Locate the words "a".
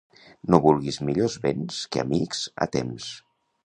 2.69-2.73